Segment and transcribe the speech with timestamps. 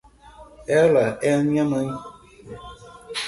[0.83, 1.87] Ela é minha mãe.